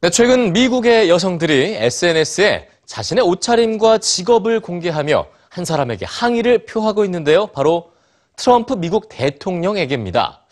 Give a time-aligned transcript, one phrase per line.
[0.00, 7.48] 네, 최근 미국의 여성들이 SNS에 자신의 옷차림과 직업을 공개하며 한 사람에게 항의를 표하고 있는데요.
[7.48, 7.90] 바로
[8.36, 10.46] 트럼프 미국 대통령에게입니다.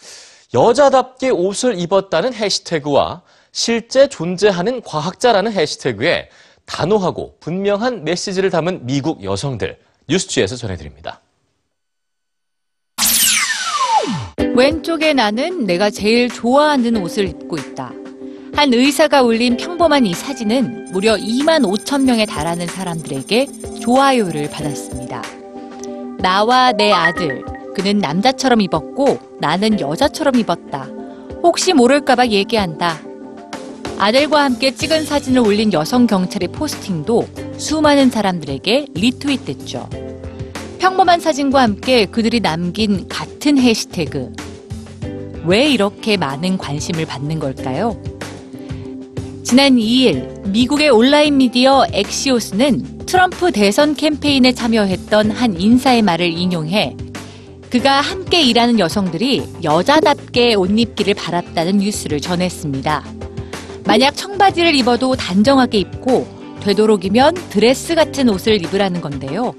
[0.52, 3.22] 여자답게 옷을 입었다는 해시태그와
[3.52, 6.28] 실제 존재하는 과학자라는 해시태그에
[6.64, 9.78] 단호하고 분명한 메시지를 담은 미국 여성들
[10.08, 11.20] 뉴스지에서 전해드립니다.
[14.56, 17.92] 왼쪽에 나는 내가 제일 좋아하는 옷을 입고 있다.
[18.56, 23.48] 한 의사가 올린 평범한 이 사진은 무려 2만 5천 명에 달하는 사람들에게
[23.82, 25.22] 좋아요를 받았습니다.
[26.20, 30.88] 나와 내 아들, 그는 남자처럼 입었고 나는 여자처럼 입었다.
[31.42, 32.98] 혹시 모를까봐 얘기한다.
[33.98, 37.28] 아들과 함께 찍은 사진을 올린 여성 경찰의 포스팅도
[37.58, 39.86] 수많은 사람들에게 리트윗됐죠.
[40.78, 44.32] 평범한 사진과 함께 그들이 남긴 같은 해시태그.
[45.44, 48.15] 왜 이렇게 많은 관심을 받는 걸까요?
[49.46, 56.96] 지난 2일 미국의 온라인 미디어 엑시오스는 트럼프 대선 캠페인에 참여했던 한 인사의 말을 인용해
[57.70, 63.04] 그가 함께 일하는 여성들이 여자답게 옷 입기를 바랐다는 뉴스를 전했습니다.
[63.84, 66.26] 만약 청바지를 입어도 단정하게 입고
[66.62, 69.54] 되도록이면 드레스 같은 옷을 입으라는 건데요.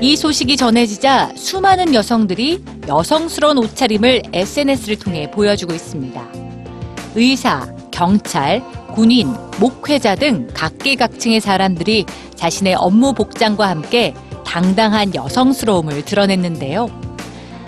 [0.00, 6.24] 이 소식이 전해지자 수많은 여성들이 여성스러운 옷차림을 SNS를 통해 보여주고 있습니다.
[7.16, 8.62] 의사, 경찰,
[8.96, 14.14] 군인, 목회자 등 각계각층의 사람들이 자신의 업무 복장과 함께
[14.46, 16.88] 당당한 여성스러움을 드러냈는데요.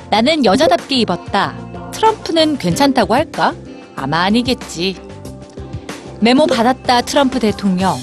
[0.09, 1.55] 나는 여자답게 입었다.
[1.93, 3.55] 트럼프는 괜찮다고 할까?
[3.95, 4.97] 아마 아니겠지.
[6.21, 7.95] 메모 받았다, 트럼프 대통령.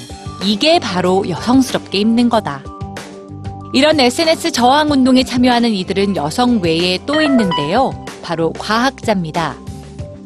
[0.43, 2.63] 이게 바로 여성스럽게 입는 거다.
[3.73, 8.05] 이런 SNS 저항 운동에 참여하는 이들은 여성 외에 또 있는데요.
[8.21, 9.55] 바로 과학자입니다.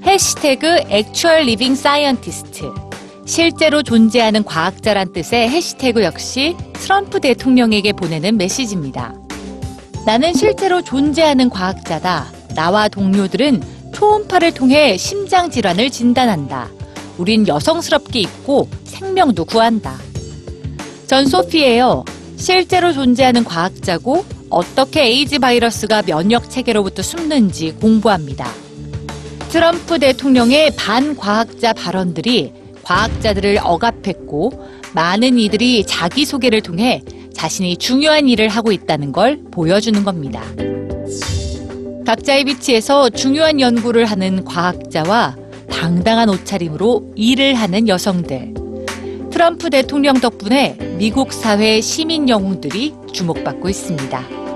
[0.06, 2.89] 해시태그 Actual Living Scientist.
[3.30, 9.14] 실제로 존재하는 과학자란 뜻의 해시태그 역시 트럼프 대통령에게 보내는 메시지입니다.
[10.04, 12.26] 나는 실제로 존재하는 과학자다.
[12.56, 13.62] 나와 동료들은
[13.94, 16.70] 초음파를 통해 심장 질환을 진단한다.
[17.20, 19.96] 우린 여성스럽게 입고 생명도 구한다.
[21.06, 22.06] 전 소피예요.
[22.36, 28.52] 실제로 존재하는 과학자고 어떻게 에이즈 바이러스가 면역 체계로부터 숨는지 공부합니다.
[29.50, 32.54] 트럼프 대통령의 반과학자 발언들이
[32.90, 34.52] 과학자들을 억압했고
[34.96, 40.42] 많은 이들이 자기소개를 통해 자신이 중요한 일을 하고 있다는 걸 보여주는 겁니다.
[42.08, 45.38] 각자의 위치에서 중요한 연구를 하는 과학자와
[45.70, 48.56] 당당한 옷차림으로 일을 하는 여성들.
[49.30, 54.49] 트럼프 대통령 덕분에 미국 사회 시민 영웅들이 주목받고 있습니다.